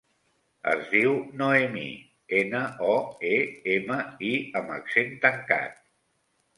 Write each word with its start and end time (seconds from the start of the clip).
Es 0.69 0.79
diu 0.93 1.13
Noemí: 1.41 1.83
ena, 2.39 2.63
o, 2.89 2.97
e, 3.35 3.37
ema, 3.77 4.01
i 4.35 4.35
amb 4.63 4.77
accent 4.81 5.19
tancat. 5.29 5.83